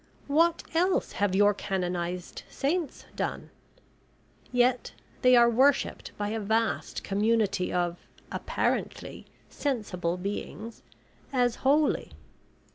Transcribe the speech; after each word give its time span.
What 0.25 0.63
else 0.73 1.11
have 1.11 1.35
your 1.35 1.53
canonised 1.53 2.41
Saints 2.49 3.05
done? 3.15 3.51
Yet 4.51 4.93
they 5.21 5.35
are 5.35 5.47
worshipped 5.47 6.11
by 6.17 6.29
a 6.29 6.39
vast 6.39 7.03
community 7.03 7.71
of 7.71 7.99
apparently 8.31 9.27
sensible 9.47 10.17
beings, 10.17 10.81
as 11.31 11.57
holy. 11.57 12.13